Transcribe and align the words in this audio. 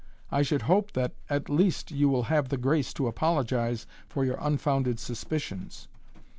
I 0.31 0.41
should 0.41 0.63
hope 0.63 0.93
that, 0.93 1.11
at 1.29 1.47
least, 1.47 1.91
you 1.91 2.09
will 2.09 2.23
have 2.23 2.49
the 2.49 2.57
grace 2.57 2.91
to 2.95 3.05
apologize 3.05 3.85
for 4.09 4.25
your 4.25 4.39
unfounded 4.39 4.99
suspicions." 4.99 5.89